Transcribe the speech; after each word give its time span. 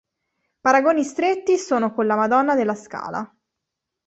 Paragoni 0.61 1.03
stretti 1.03 1.59
sono 1.59 1.93
con 1.93 2.07
la 2.07 2.15
"Madonna 2.15 2.55
della 2.55 2.73
Scala". 2.73 3.31